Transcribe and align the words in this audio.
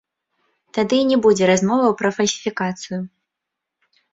Тады 0.77 0.95
і 1.01 1.05
не 1.11 1.17
будзе 1.27 1.49
размоваў 1.51 1.91
пра 2.01 2.09
фальсіфікацыю. 2.17 2.99